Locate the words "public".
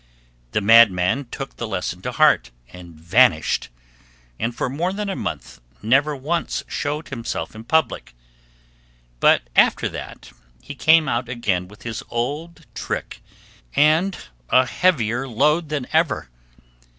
7.65-8.15